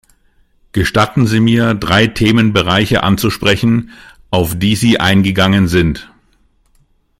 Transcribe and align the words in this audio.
Gestatten 0.71 1.27
Sie 1.27 1.39
mir, 1.39 1.75
drei 1.75 2.07
Themenbereiche 2.07 3.03
anzusprechen, 3.03 3.91
auf 4.31 4.57
die 4.57 4.75
Sie 4.75 4.99
eingegangen 4.99 5.67
sind. 5.67 6.11